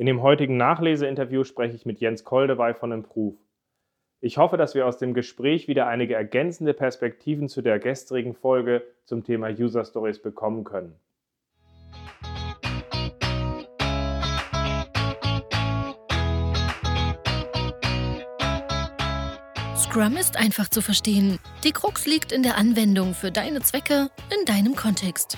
[0.00, 3.34] In dem heutigen Nachleseinterview spreche ich mit Jens Koldewey von Improve.
[4.20, 8.84] Ich hoffe, dass wir aus dem Gespräch wieder einige ergänzende Perspektiven zu der gestrigen Folge
[9.06, 10.94] zum Thema User Stories bekommen können.
[19.74, 21.40] Scrum ist einfach zu verstehen.
[21.64, 25.36] Die Krux liegt in der Anwendung für deine Zwecke in deinem Kontext.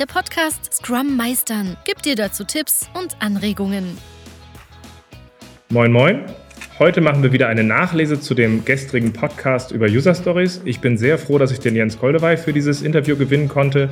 [0.00, 3.98] Der Podcast Scrum Meistern gibt dir dazu Tipps und Anregungen.
[5.68, 6.24] Moin, moin.
[6.78, 10.62] Heute machen wir wieder eine Nachlese zu dem gestrigen Podcast über User Stories.
[10.64, 13.90] Ich bin sehr froh, dass ich den Jens Koldewey für dieses Interview gewinnen konnte,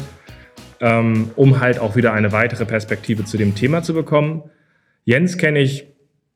[0.80, 4.44] ähm, um halt auch wieder eine weitere Perspektive zu dem Thema zu bekommen.
[5.04, 5.88] Jens kenne ich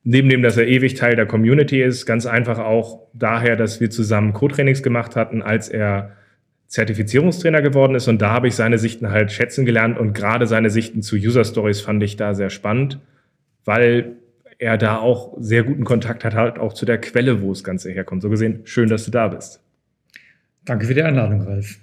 [0.05, 3.89] Neben dem, dass er ewig Teil der Community ist, ganz einfach auch daher, dass wir
[3.89, 6.11] zusammen Co-Trainings gemacht hatten, als er
[6.73, 8.07] Zertifizierungstrainer geworden ist.
[8.07, 9.99] Und da habe ich seine Sichten halt schätzen gelernt.
[9.99, 12.99] Und gerade seine Sichten zu User Stories fand ich da sehr spannend,
[13.63, 14.13] weil
[14.57, 17.91] er da auch sehr guten Kontakt hat, halt auch zu der Quelle, wo das Ganze
[17.91, 18.23] herkommt.
[18.23, 19.61] So gesehen, schön, dass du da bist.
[20.65, 21.77] Danke für die Einladung, Ralf.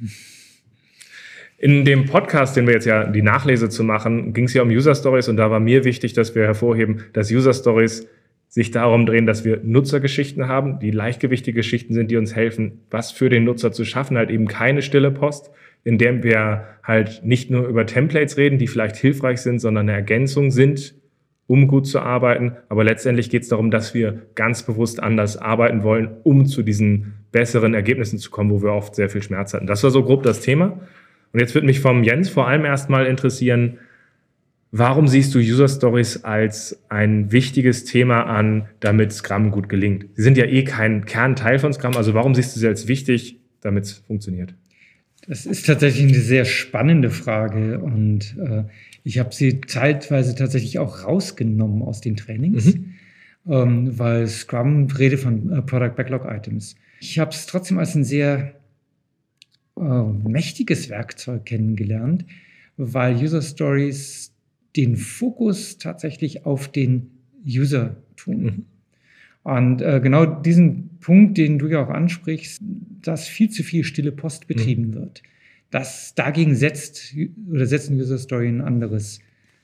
[1.57, 4.71] In dem Podcast, den wir jetzt ja die Nachlese zu machen, ging es ja um
[4.71, 8.09] User Stories und da war mir wichtig, dass wir hervorheben, dass User Stories
[8.51, 13.13] sich darum drehen, dass wir Nutzergeschichten haben, die leichtgewichtige Geschichten sind, die uns helfen, was
[13.13, 15.53] für den Nutzer zu schaffen, halt eben keine stille Post,
[15.85, 19.97] in der wir halt nicht nur über Templates reden, die vielleicht hilfreich sind, sondern eine
[19.97, 20.97] Ergänzung sind,
[21.47, 22.57] um gut zu arbeiten.
[22.69, 27.15] Aber letztendlich geht es darum, dass wir ganz bewusst anders arbeiten wollen, um zu diesen
[27.31, 29.69] besseren Ergebnissen zu kommen, wo wir oft sehr viel Schmerz hatten.
[29.69, 30.81] Das war so grob das Thema.
[31.33, 33.79] Und jetzt würde mich vom Jens vor allem erstmal interessieren,
[34.73, 40.07] warum siehst du User Stories als ein wichtiges Thema an, damit Scrum gut gelingt?
[40.15, 43.41] Sie sind ja eh kein Kernteil von Scrum, also warum siehst du sie als wichtig,
[43.61, 44.55] damit es funktioniert?
[45.27, 48.65] Das ist tatsächlich eine sehr spannende Frage und äh,
[49.05, 52.95] ich habe sie zeitweise tatsächlich auch rausgenommen aus den Trainings, mhm.
[53.49, 56.75] ähm, weil Scrum rede von äh, Product Backlog Items.
[57.01, 58.55] Ich habe es trotzdem als ein sehr
[59.79, 62.25] äh, mächtiges Werkzeug kennengelernt,
[62.77, 64.33] weil User Stories
[64.77, 67.11] den Fokus tatsächlich auf den
[67.47, 68.43] User tun.
[68.43, 68.65] Mhm.
[69.43, 72.61] Und äh, genau diesen Punkt, den du ja auch ansprichst,
[73.03, 74.95] dass viel zu viel stille Post betrieben mhm.
[74.95, 75.23] wird.
[75.71, 77.15] Das dagegen setzt
[77.51, 79.21] oder setzen User Story ein anderes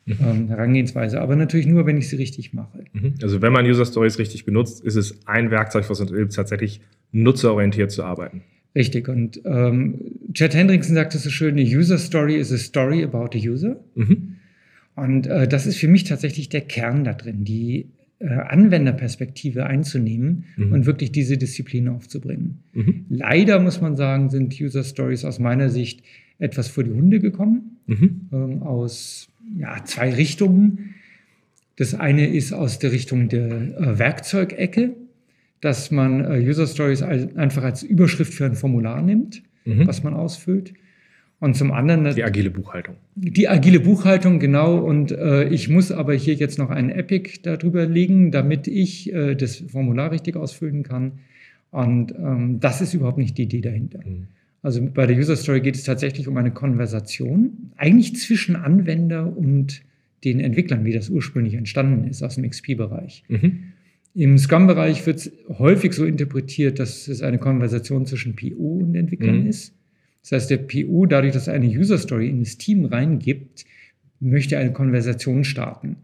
[0.06, 0.17] mhm.
[0.22, 1.21] ähm, Herangehensweise.
[1.21, 2.84] Aber natürlich nur, wenn ich sie richtig mache.
[2.93, 3.15] Mhm.
[3.23, 6.81] Also wenn man User Stories richtig benutzt, ist es ein Werkzeug, was uns hilft, tatsächlich
[7.12, 8.43] nutzerorientiert zu arbeiten.
[8.75, 9.09] Richtig.
[9.09, 10.00] Und ähm,
[10.33, 13.81] Chad Hendrickson sagt es so schön, eine User Story is a story about a user.
[13.94, 14.36] Mhm.
[14.97, 20.45] Und äh, das ist für mich tatsächlich der Kern da drin, die äh, Anwenderperspektive einzunehmen
[20.57, 20.73] mhm.
[20.73, 22.62] und wirklich diese Disziplin aufzubringen.
[22.73, 23.06] Mhm.
[23.09, 26.03] Leider muss man sagen, sind User Stories aus meiner Sicht
[26.39, 28.29] etwas vor die Hunde gekommen, mhm.
[28.33, 30.95] ähm, aus ja, zwei Richtungen.
[31.77, 34.95] Das eine ist aus der Richtung der äh, Werkzeugecke
[35.61, 39.87] dass man äh, User Stories einfach als Überschrift für ein Formular nimmt, mhm.
[39.87, 40.75] was man ausfüllt.
[41.39, 42.97] Und zum anderen die agile Buchhaltung.
[43.15, 44.79] Die agile Buchhaltung, genau.
[44.79, 49.35] Und äh, ich muss aber hier jetzt noch einen Epic darüber legen, damit ich äh,
[49.35, 51.13] das Formular richtig ausfüllen kann.
[51.71, 54.01] Und ähm, das ist überhaupt nicht die Idee dahinter.
[54.05, 54.29] Mhm.
[54.63, 59.83] Also bei der User Story geht es tatsächlich um eine Konversation, eigentlich zwischen Anwender und
[60.25, 63.25] den Entwicklern, wie das ursprünglich entstanden ist aus dem XP-Bereich.
[63.29, 63.63] Mhm.
[64.15, 69.43] Im Scrum-Bereich wird es häufig so interpretiert, dass es eine Konversation zwischen PO und Entwicklern
[69.43, 69.47] mhm.
[69.47, 69.75] ist.
[70.28, 73.64] Das heißt, der PO, dadurch, dass er eine User-Story in das Team reingibt,
[74.19, 75.98] möchte eine Konversation starten.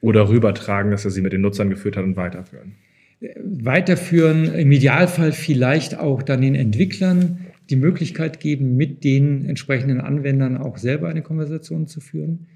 [0.00, 2.74] Oder rübertragen, dass er sie mit den Nutzern geführt hat und weiterführen.
[3.20, 10.00] Äh, weiterführen, im Idealfall vielleicht auch dann den Entwicklern die Möglichkeit geben, mit den entsprechenden
[10.00, 12.46] Anwendern auch selber eine Konversation zu führen.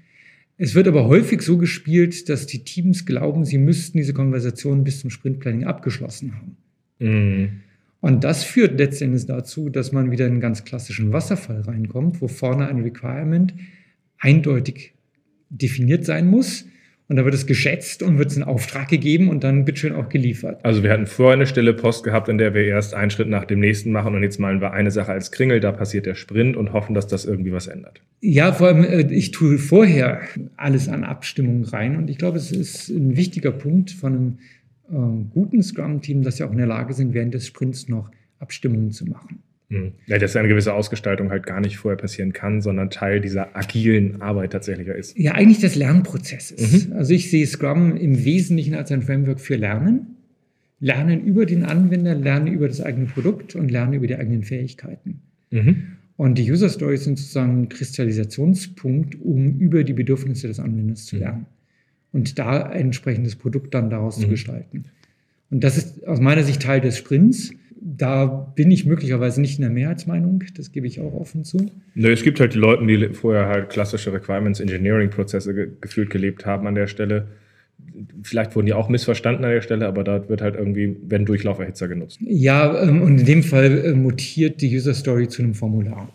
[0.57, 4.99] Es wird aber häufig so gespielt, dass die Teams glauben, sie müssten diese Konversation bis
[5.01, 6.57] zum Sprintplanning abgeschlossen haben.
[6.99, 7.61] Mhm.
[8.01, 12.27] Und das führt letztendlich dazu, dass man wieder in einen ganz klassischen Wasserfall reinkommt, wo
[12.27, 13.53] vorne ein Requirement
[14.19, 14.93] eindeutig
[15.49, 16.65] definiert sein muss
[17.09, 20.09] und da wird es geschätzt und wird es in Auftrag gegeben und dann bitteschön auch
[20.09, 20.63] geliefert.
[20.63, 23.45] Also wir hatten vorher eine stille Post gehabt, in der wir erst einen Schritt nach
[23.45, 26.55] dem nächsten machen und jetzt malen wir eine Sache als Kringel, da passiert der Sprint
[26.55, 27.99] und hoffen, dass das irgendwie was ändert.
[28.21, 30.21] Ja, vor allem, äh, ich tue vorher
[30.55, 34.37] alles an Abstimmung rein und ich glaube, es ist ein wichtiger Punkt von einem
[34.89, 38.09] guten Scrum-Team, dass sie auch in der Lage sind, während des Sprints noch
[38.39, 39.39] Abstimmungen zu machen.
[39.69, 39.91] Hm.
[40.07, 44.19] Ja, dass eine gewisse Ausgestaltung halt gar nicht vorher passieren kann, sondern Teil dieser agilen
[44.21, 45.17] Arbeit tatsächlich ist.
[45.17, 46.87] Ja, eigentlich des Lernprozesses.
[46.87, 46.93] Mhm.
[46.93, 50.15] Also ich sehe Scrum im Wesentlichen als ein Framework für Lernen.
[50.79, 55.21] Lernen über den Anwender, lernen über das eigene Produkt und lernen über die eigenen Fähigkeiten.
[55.51, 55.83] Mhm.
[56.15, 61.17] Und die User Stories sind sozusagen ein Kristallisationspunkt, um über die Bedürfnisse des Anwenders zu
[61.17, 61.45] mhm.
[62.11, 64.23] Und da ein entsprechendes Produkt dann daraus mhm.
[64.23, 64.85] zu gestalten.
[65.51, 67.51] Und das ist aus meiner Sicht Teil des Sprints.
[67.81, 71.71] Da bin ich möglicherweise nicht in der Mehrheitsmeinung, das gebe ich auch offen zu.
[71.95, 76.09] Nö, es gibt halt die Leute, die vorher halt klassische Requirements Engineering Prozesse ge gefühlt
[76.09, 77.27] gelebt haben an der Stelle.
[78.21, 81.87] Vielleicht wurden die auch missverstanden an der Stelle, aber da wird halt irgendwie, wenn Durchlauferhitzer
[81.87, 82.19] genutzt.
[82.21, 86.09] Ja, ähm, und in dem Fall äh, mutiert die User Story zu einem Formular.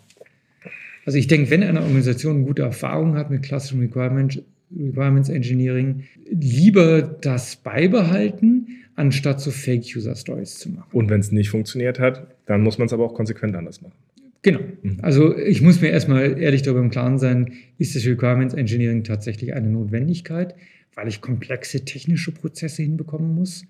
[1.06, 7.02] Also ich denke, wenn eine Organisation gute Erfahrung hat mit klassischem Requirement, Requirements Engineering, lieber
[7.02, 10.88] das beibehalten, anstatt so Fake-User-Stories zu machen.
[10.92, 13.94] Und wenn es nicht funktioniert hat, dann muss man es aber auch konsequent anders machen.
[14.42, 14.60] Genau.
[14.82, 14.98] Mhm.
[15.02, 19.54] Also ich muss mir erstmal ehrlich darüber im Klaren sein, ist das Requirements Engineering tatsächlich
[19.54, 20.54] eine Notwendigkeit,
[20.94, 23.66] weil ich komplexe technische Prozesse hinbekommen muss.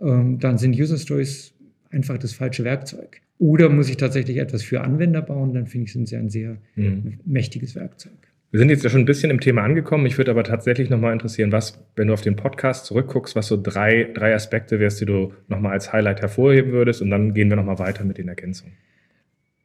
[0.00, 1.54] Ähm, dann sind User Stories
[1.90, 3.20] einfach das falsche Werkzeug.
[3.38, 6.58] Oder muss ich tatsächlich etwas für Anwender bauen, dann finde ich, sind sie ein sehr
[6.74, 7.20] mhm.
[7.24, 8.27] mächtiges Werkzeug.
[8.50, 10.06] Wir sind jetzt ja schon ein bisschen im Thema angekommen.
[10.06, 13.60] Ich würde aber tatsächlich nochmal interessieren, was, wenn du auf den Podcast zurückguckst, was so
[13.62, 17.02] drei, drei Aspekte wärst, die du nochmal als Highlight hervorheben würdest.
[17.02, 18.72] Und dann gehen wir nochmal weiter mit den Ergänzungen.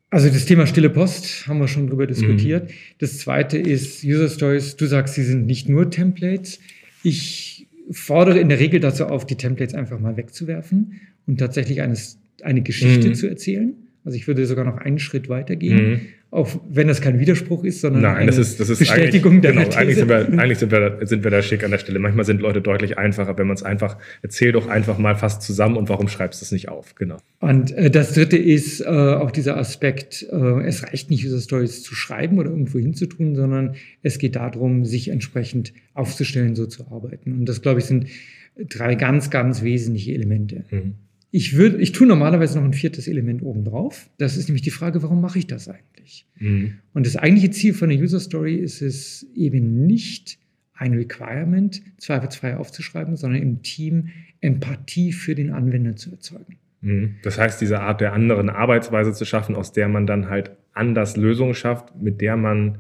[0.10, 2.70] Also das Thema stille Post haben wir schon drüber diskutiert.
[2.70, 2.74] Mhm.
[3.00, 4.76] Das zweite ist User Stories.
[4.76, 6.60] Du sagst, sie sind nicht nur Templates.
[7.04, 12.20] Ich fordere in der Regel dazu auf, die Templates einfach mal wegzuwerfen und tatsächlich eines,
[12.42, 13.16] eine Geschichte mhm.
[13.16, 13.76] zu erzählen.
[14.06, 15.90] Also ich würde sogar noch einen Schritt weitergehen.
[15.90, 16.02] Mhm
[16.34, 19.52] auch wenn das kein Widerspruch ist, sondern Nein, eine das ist, das ist Bestätigung der
[19.54, 22.00] genau, eigentlich sind, wir, eigentlich sind wir, sind wir da schick an der Stelle.
[22.00, 25.78] Manchmal sind Leute deutlich einfacher, wenn man es einfach, erzähl doch einfach mal fast zusammen
[25.78, 26.96] und warum schreibst du es nicht auf?
[26.96, 27.18] Genau.
[27.40, 31.84] Und äh, das dritte ist äh, auch dieser Aspekt, äh, es reicht nicht, User Stories
[31.84, 37.34] zu schreiben oder irgendwo hinzutun, sondern es geht darum, sich entsprechend aufzustellen, so zu arbeiten.
[37.34, 38.08] Und das, glaube ich, sind
[38.58, 40.66] drei ganz, ganz wesentliche Elemente.
[40.72, 40.96] Mhm.
[41.36, 44.08] Ich würde, ich tue normalerweise noch ein viertes Element oben drauf.
[44.20, 46.28] Das ist nämlich die Frage, warum mache ich das eigentlich?
[46.38, 46.76] Mhm.
[46.94, 50.38] Und das eigentliche Ziel von der User Story ist es eben nicht,
[50.76, 54.10] ein Requirement zweifelsfrei aufzuschreiben, sondern im Team
[54.42, 56.58] Empathie für den Anwender zu erzeugen.
[56.82, 57.16] Mhm.
[57.24, 61.18] Das heißt, diese Art der anderen Arbeitsweise zu schaffen, aus der man dann halt anders
[61.18, 62.78] Lösungen schafft, mit der man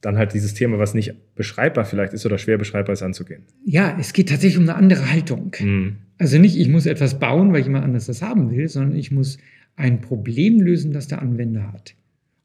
[0.00, 3.42] dann halt dieses Thema, was nicht beschreibbar vielleicht ist oder schwer beschreibbar ist, anzugehen.
[3.64, 5.56] Ja, es geht tatsächlich um eine andere Haltung.
[5.58, 5.96] Mhm.
[6.18, 9.38] Also nicht, ich muss etwas bauen, weil jemand anders das haben will, sondern ich muss
[9.76, 11.94] ein Problem lösen, das der Anwender hat.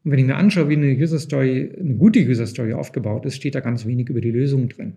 [0.04, 3.36] Und wenn ich mir anschaue, wie eine User Story, eine gute User Story aufgebaut ist,
[3.36, 4.94] steht da ganz wenig über die Lösung drin.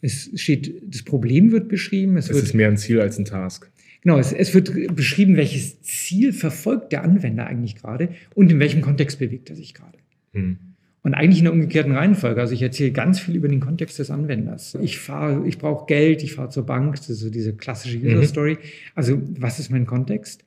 [0.00, 2.16] Es steht, das Problem wird beschrieben.
[2.16, 3.70] Es, es wird, ist mehr ein Ziel als ein Task.
[4.02, 8.80] Genau, es, es, wird beschrieben, welches Ziel verfolgt der Anwender eigentlich gerade und in welchem
[8.80, 9.98] Kontext bewegt er sich gerade.
[10.32, 10.58] Hm.
[11.02, 12.40] Und eigentlich in der umgekehrten Reihenfolge.
[12.40, 14.76] Also ich erzähle ganz viel über den Kontext des Anwenders.
[14.82, 18.24] Ich fahre, ich brauche Geld, ich fahre zur Bank, das ist so diese klassische User
[18.24, 18.54] Story.
[18.54, 18.58] Mhm.
[18.94, 20.44] Also was ist mein Kontext?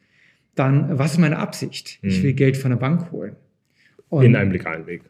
[0.56, 2.00] Dann, was ist meine Absicht?
[2.02, 2.10] Mhm.
[2.10, 3.36] Ich will Geld von der Bank holen.
[4.10, 5.04] Und in einem legalen Weg.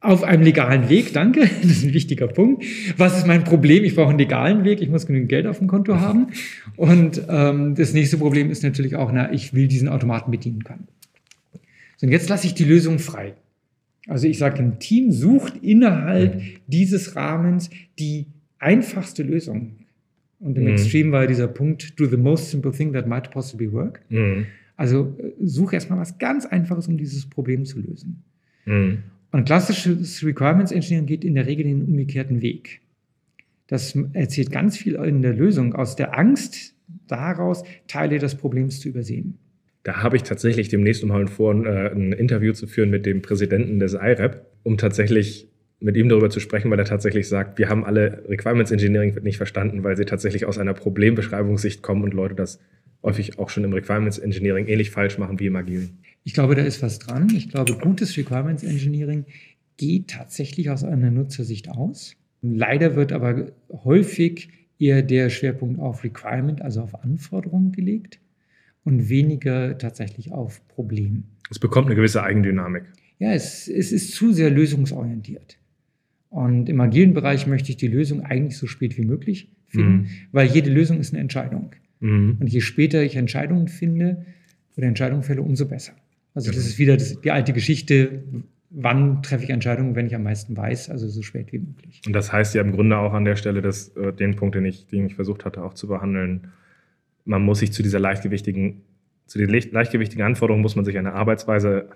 [0.00, 1.48] Auf einem legalen Weg, danke.
[1.62, 2.64] Das ist ein wichtiger Punkt.
[2.96, 3.84] Was ist mein Problem?
[3.84, 4.82] Ich brauche einen legalen Weg.
[4.82, 6.26] Ich muss genügend Geld auf dem Konto haben.
[6.76, 10.88] Und ähm, das nächste Problem ist natürlich auch, na, ich will diesen Automaten bedienen können.
[11.98, 13.34] So, und jetzt lasse ich die Lösung frei.
[14.08, 16.40] Also ich sage, ein Team sucht innerhalb mhm.
[16.66, 18.26] dieses Rahmens die
[18.58, 19.76] einfachste Lösung.
[20.40, 20.70] Und im mhm.
[20.70, 24.00] Extreme war dieser Punkt, do the most simple thing that might possibly work.
[24.08, 24.46] Mhm.
[24.76, 28.24] Also äh, suche erstmal was ganz Einfaches, um dieses Problem zu lösen.
[28.64, 28.98] Mhm.
[29.30, 32.80] Und klassisches Requirements Engineering geht in der Regel den umgekehrten Weg.
[33.66, 36.74] Das erzählt ganz viel in der Lösung aus der Angst
[37.06, 39.38] daraus, Teile des Problems zu übersehen.
[39.84, 43.78] Da habe ich tatsächlich demnächst mal vor, äh, ein Interview zu führen mit dem Präsidenten
[43.78, 45.48] des IREP, um tatsächlich
[45.80, 49.36] mit ihm darüber zu sprechen, weil er tatsächlich sagt, wir haben alle Requirements Engineering nicht
[49.36, 52.60] verstanden, weil sie tatsächlich aus einer Problembeschreibungssicht kommen und Leute das
[53.02, 55.98] häufig auch schon im Requirements Engineering ähnlich falsch machen wie im Agilen.
[56.22, 57.28] Ich glaube, da ist was dran.
[57.34, 59.24] Ich glaube, gutes Requirements Engineering
[59.76, 62.14] geht tatsächlich aus einer Nutzersicht aus.
[62.42, 68.20] Leider wird aber häufig eher der Schwerpunkt auf Requirement, also auf Anforderungen gelegt
[68.84, 71.24] und weniger tatsächlich auf Problem.
[71.50, 72.84] Es bekommt eine gewisse Eigendynamik.
[73.18, 75.58] Ja, es, es ist zu sehr lösungsorientiert.
[76.28, 80.06] Und im agilen Bereich möchte ich die Lösung eigentlich so spät wie möglich finden, mhm.
[80.32, 81.72] weil jede Lösung ist eine Entscheidung.
[82.00, 82.38] Mhm.
[82.40, 84.24] Und je später ich Entscheidungen finde
[84.76, 85.92] oder Entscheidungen fälle, umso besser.
[86.34, 86.58] Also genau.
[86.58, 88.24] das ist wieder das, die alte Geschichte,
[88.70, 92.00] wann treffe ich Entscheidungen, wenn ich am meisten weiß, also so spät wie möglich.
[92.06, 94.64] Und das heißt ja im Grunde auch an der Stelle, dass äh, den Punkt, den
[94.64, 96.48] ich, den ich versucht hatte auch zu behandeln,
[97.24, 98.82] man muss sich zu dieser leichtgewichtigen,
[99.26, 101.88] zu den leichtgewichtigen Anforderungen muss man sich eine Arbeitsweise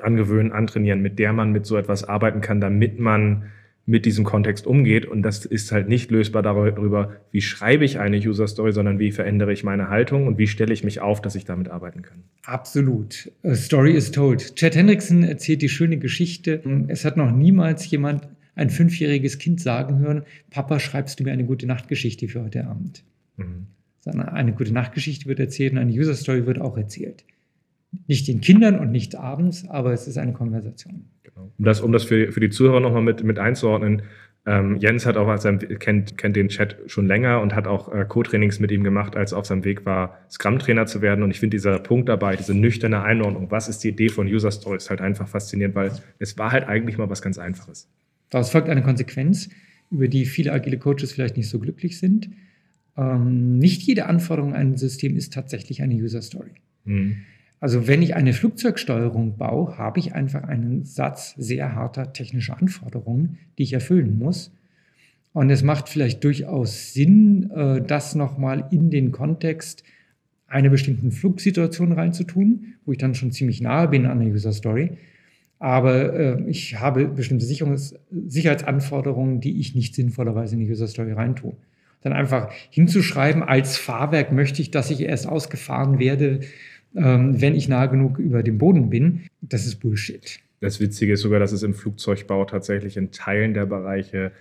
[0.00, 3.44] angewöhnen, antrainieren, mit der man mit so etwas arbeiten kann, damit man
[3.86, 5.04] mit diesem Kontext umgeht.
[5.06, 9.12] Und das ist halt nicht lösbar darüber, wie schreibe ich eine User Story, sondern wie
[9.12, 12.24] verändere ich meine Haltung und wie stelle ich mich auf, dass ich damit arbeiten kann.
[12.44, 13.30] Absolut.
[13.42, 14.56] A story is told.
[14.56, 16.62] Chad Hendrickson erzählt die schöne Geschichte.
[16.88, 21.44] Es hat noch niemals jemand ein fünfjähriges Kind sagen hören, Papa, schreibst du mir eine
[21.44, 23.04] gute Nachtgeschichte für heute Abend?
[23.36, 23.66] Mhm.
[24.04, 27.24] Sondern eine gute Nachtgeschichte wird erzählt und eine User Story wird auch erzählt.
[28.06, 31.06] Nicht den Kindern und nicht abends, aber es ist eine Konversation.
[31.22, 31.50] Genau.
[31.58, 34.02] Um das, um das für, für die Zuhörer nochmal mit, mit einzuordnen,
[34.46, 37.90] ähm, Jens hat auch als er kennt, kennt den Chat schon länger und hat auch
[37.90, 41.22] äh, Co-Trainings mit ihm gemacht, als er auf seinem Weg war, Scrum-Trainer zu werden.
[41.22, 44.52] Und ich finde dieser Punkt dabei, diese nüchterne Einordnung, was ist die Idee von User
[44.52, 47.88] Stories, halt einfach faszinierend, weil es war halt eigentlich mal was ganz Einfaches.
[48.28, 49.48] Daraus folgt eine Konsequenz,
[49.90, 52.28] über die viele agile Coaches vielleicht nicht so glücklich sind.
[52.96, 56.52] Ähm, nicht jede Anforderung an ein System ist tatsächlich eine User Story.
[56.84, 57.16] Mhm.
[57.60, 63.38] Also wenn ich eine Flugzeugsteuerung baue, habe ich einfach einen Satz sehr harter technischer Anforderungen,
[63.56, 64.52] die ich erfüllen muss.
[65.32, 69.82] Und es macht vielleicht durchaus Sinn, äh, das nochmal in den Kontext
[70.46, 74.92] einer bestimmten Flugsituation reinzutun, wo ich dann schon ziemlich nahe bin an der User Story.
[75.58, 81.12] Aber äh, ich habe bestimmte Sicherungs Sicherheitsanforderungen, die ich nicht sinnvollerweise in die User Story
[81.12, 81.56] reintue.
[82.04, 86.40] Dann einfach hinzuschreiben, als Fahrwerk möchte ich, dass ich erst ausgefahren werde,
[86.94, 89.22] ähm, wenn ich nah genug über dem Boden bin.
[89.40, 90.38] Das ist Bullshit.
[90.60, 94.32] Das Witzige ist sogar, dass es im Flugzeugbau tatsächlich in Teilen der Bereiche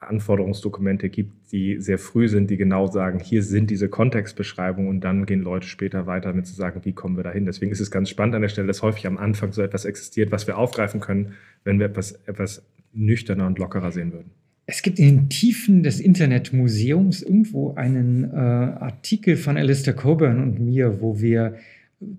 [0.00, 5.24] Anforderungsdokumente gibt, die sehr früh sind, die genau sagen, hier sind diese Kontextbeschreibungen und dann
[5.26, 7.46] gehen Leute später weiter damit zu sagen, wie kommen wir dahin.
[7.46, 10.32] Deswegen ist es ganz spannend an der Stelle, dass häufig am Anfang so etwas existiert,
[10.32, 14.32] was wir aufgreifen können, wenn wir etwas, etwas nüchterner und lockerer sehen würden.
[14.72, 20.60] Es gibt in den Tiefen des Internetmuseums irgendwo einen äh, Artikel von Alistair Coburn und
[20.60, 21.56] mir, wo wir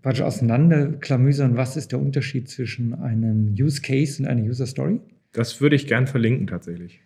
[0.04, 5.00] praktisch auseinanderklamüsern, was ist der Unterschied zwischen einem Use Case und einer User Story.
[5.32, 7.00] Das würde ich gern verlinken tatsächlich.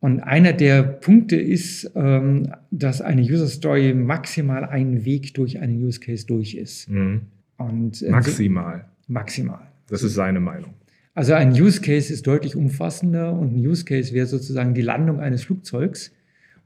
[0.00, 5.84] Und einer der Punkte ist, ähm, dass eine User Story maximal ein Weg durch einen
[5.84, 6.88] Use Case durch ist.
[6.88, 7.20] Mhm.
[7.58, 8.86] Und, äh, maximal.
[9.06, 9.60] Maximal.
[9.86, 10.72] Das ist seine Meinung.
[11.14, 15.20] Also ein Use Case ist deutlich umfassender und ein Use Case wäre sozusagen die Landung
[15.20, 16.12] eines Flugzeugs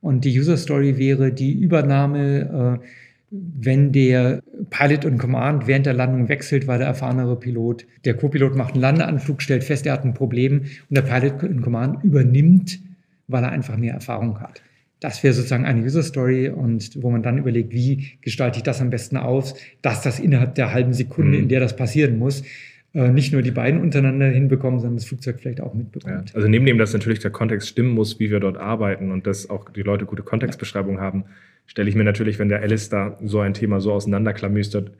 [0.00, 2.87] und die User Story wäre die Übernahme äh,
[3.31, 8.57] wenn der Pilot und Command während der Landung wechselt, weil der erfahrenere Pilot, der Co-Pilot
[8.57, 12.81] macht einen Landeanflug, stellt fest, er hat ein Problem und der Pilot und Command übernimmt,
[13.26, 14.62] weil er einfach mehr Erfahrung hat.
[15.00, 18.81] Das wäre sozusagen eine User Story und wo man dann überlegt, wie gestalte ich das
[18.81, 21.45] am besten aus, dass das innerhalb der halben Sekunde, mhm.
[21.45, 22.43] in der das passieren muss,
[22.92, 26.30] nicht nur die beiden untereinander hinbekommen, sondern das Flugzeug vielleicht auch mitbekommt.
[26.30, 29.26] Ja, also neben dem, dass natürlich der Kontext stimmen muss, wie wir dort arbeiten und
[29.26, 31.25] dass auch die Leute gute Kontextbeschreibungen haben,
[31.66, 34.90] stelle ich mir natürlich, wenn der Alice da so ein Thema so auseinanderklamüstert,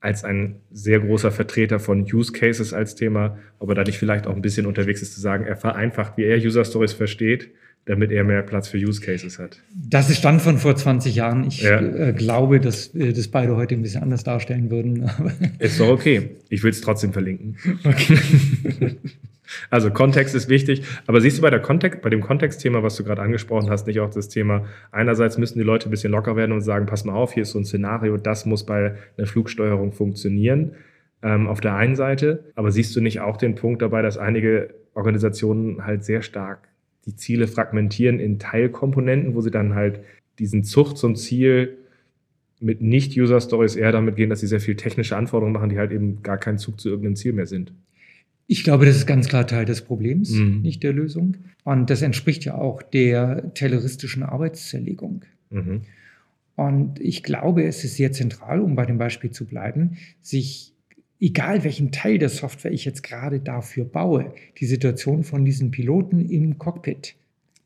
[0.00, 4.28] als ein sehr großer Vertreter von Use Cases als Thema, ob er da nicht vielleicht
[4.28, 7.50] auch ein bisschen unterwegs ist zu sagen, er vereinfacht, wie er User Stories versteht,
[7.88, 9.58] damit er mehr Platz für Use Cases hat.
[9.74, 11.44] Das ist Stand von vor 20 Jahren.
[11.44, 11.80] Ich ja.
[11.80, 15.10] äh, glaube, dass wir das beide heute ein bisschen anders darstellen würden.
[15.58, 16.36] ist doch okay.
[16.50, 17.56] Ich will es trotzdem verlinken.
[17.84, 18.18] Okay.
[19.70, 23.04] Also Kontext ist wichtig, aber siehst du bei, der Kontext, bei dem Kontextthema, was du
[23.04, 26.52] gerade angesprochen hast, nicht auch das Thema, einerseits müssen die Leute ein bisschen locker werden
[26.52, 29.92] und sagen, pass mal auf, hier ist so ein Szenario, das muss bei einer Flugsteuerung
[29.92, 30.72] funktionieren,
[31.22, 34.74] ähm, auf der einen Seite, aber siehst du nicht auch den Punkt dabei, dass einige
[34.92, 36.67] Organisationen halt sehr stark
[37.08, 40.00] die Ziele fragmentieren in Teilkomponenten, wo sie dann halt
[40.38, 41.78] diesen Zucht zum Ziel
[42.60, 46.22] mit Nicht-User-Stories eher damit gehen, dass sie sehr viel technische Anforderungen machen, die halt eben
[46.22, 47.72] gar kein Zug zu irgendeinem Ziel mehr sind.
[48.46, 50.60] Ich glaube, das ist ganz klar Teil des Problems, mhm.
[50.60, 51.36] nicht der Lösung.
[51.64, 55.24] Und das entspricht ja auch der tayloristischen Arbeitszerlegung.
[55.50, 55.82] Mhm.
[56.56, 60.74] Und ich glaube, es ist sehr zentral, um bei dem Beispiel zu bleiben, sich,
[61.20, 66.28] egal welchen Teil der Software ich jetzt gerade dafür baue, die Situation von diesen Piloten
[66.28, 67.14] im Cockpit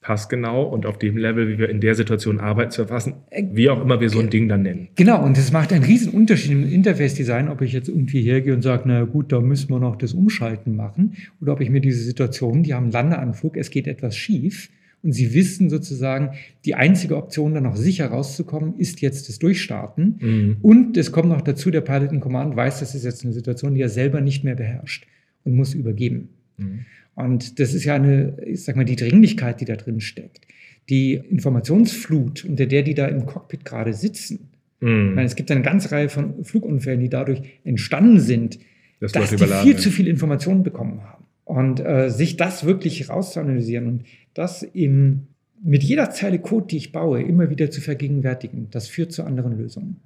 [0.02, 3.14] passgenau und auf dem Level, wie wir in der Situation arbeiten, zu erfassen,
[3.52, 4.88] wie auch immer wir so ein Ding dann nennen.
[4.96, 8.62] Genau, und das macht einen riesen Unterschied im Interface-Design, ob ich jetzt irgendwie hergehe und
[8.62, 12.02] sage, na gut, da müssen wir noch das Umschalten machen, oder ob ich mir diese
[12.02, 14.68] Situation, die haben einen Landeanflug, es geht etwas schief,
[15.02, 16.30] und sie wissen sozusagen,
[16.64, 20.18] die einzige Option, da noch sicher rauszukommen, ist jetzt das Durchstarten.
[20.20, 20.56] Mhm.
[20.62, 23.74] Und es kommt noch dazu, der Pilot in Command weiß, das ist jetzt eine Situation,
[23.74, 25.06] die er selber nicht mehr beherrscht
[25.44, 26.28] und muss übergeben.
[26.56, 26.86] Mhm.
[27.14, 30.46] Und das ist ja eine, ich sag mal, die Dringlichkeit, die da drin steckt.
[30.88, 34.50] Die Informationsflut, unter der die da im Cockpit gerade sitzen.
[34.80, 35.10] Mm.
[35.10, 38.58] Ich meine, es gibt eine ganze Reihe von Flugunfällen, die dadurch entstanden sind,
[38.98, 41.21] das dass die viel zu viel Informationen bekommen haben.
[41.44, 45.26] Und äh, sich das wirklich rauszuanalysieren und das im,
[45.62, 49.58] mit jeder Zeile Code, die ich baue, immer wieder zu vergegenwärtigen, das führt zu anderen
[49.58, 49.96] Lösungen.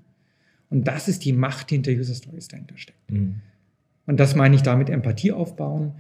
[0.71, 3.11] Und das ist die Macht, die hinter User Stories dahinter steckt.
[3.11, 3.35] Mm.
[4.07, 5.93] Und das meine ich damit Empathie aufbauen,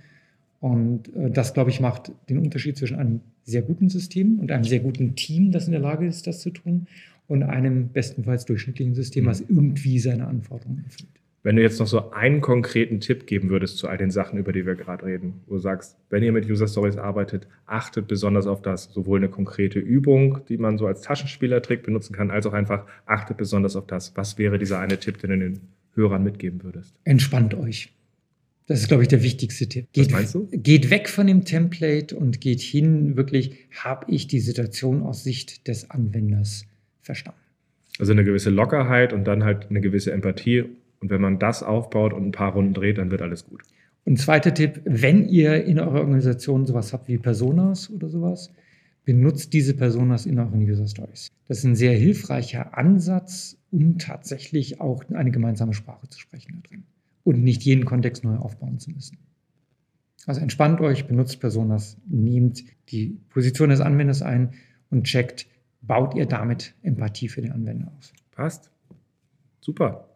[0.61, 4.65] und äh, das, glaube ich, macht den Unterschied zwischen einem sehr guten System und einem
[4.65, 6.87] sehr guten Team, das in der Lage ist, das zu tun,
[7.29, 11.11] und einem bestenfalls durchschnittlichen System, was irgendwie seine Anforderungen erfüllt.
[11.47, 14.53] Wenn du jetzt noch so einen konkreten Tipp geben würdest zu all den Sachen, über
[14.53, 18.49] die wir gerade reden, wo du sagst, wenn ihr mit User Stories arbeitet, achtet besonders
[18.49, 22.53] auf das, sowohl eine konkrete Übung, die man so als Taschenspielertrick benutzen kann, als auch
[22.53, 24.17] einfach achtet besonders auf das.
[24.17, 25.61] Was wäre dieser eine Tipp, den du den
[25.95, 26.97] Hörern mitgeben würdest?
[27.05, 27.93] Entspannt euch.
[28.67, 29.87] Das ist, glaube ich, der wichtigste Tipp.
[29.93, 30.49] Geht, Was meinst du?
[30.51, 35.69] Geht weg von dem Template und geht hin, wirklich, habe ich die Situation aus Sicht
[35.69, 36.67] des Anwenders
[37.03, 37.39] verstanden.
[38.01, 40.65] Also eine gewisse Lockerheit und dann halt eine gewisse Empathie.
[41.07, 43.63] Und wenn man das aufbaut und ein paar Runden dreht, dann wird alles gut.
[44.05, 48.51] Und zweiter Tipp, wenn ihr in eurer Organisation sowas habt wie Personas oder sowas,
[49.05, 51.31] benutzt diese Personas in euren User Stories.
[51.47, 56.69] Das ist ein sehr hilfreicher Ansatz, um tatsächlich auch eine gemeinsame Sprache zu sprechen da
[56.69, 56.83] drin
[57.23, 59.17] und nicht jeden Kontext neu aufbauen zu müssen.
[60.27, 64.55] Also entspannt euch, benutzt Personas, nehmt die Position des Anwenders ein
[64.91, 65.47] und checkt,
[65.83, 68.13] baut ihr damit Empathie für den Anwender auf.
[68.33, 68.73] Passt.
[69.61, 70.09] Super.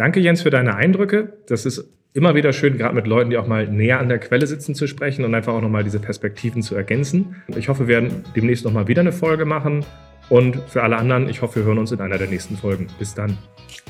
[0.00, 1.34] Danke, Jens, für deine Eindrücke.
[1.46, 4.46] Das ist immer wieder schön, gerade mit Leuten, die auch mal näher an der Quelle
[4.46, 7.36] sitzen, zu sprechen und einfach auch nochmal diese Perspektiven zu ergänzen.
[7.54, 9.84] Ich hoffe, wir werden demnächst nochmal wieder eine Folge machen.
[10.30, 12.86] Und für alle anderen, ich hoffe, wir hören uns in einer der nächsten Folgen.
[12.98, 13.36] Bis dann.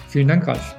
[0.08, 0.74] Vielen Dank, Ralf.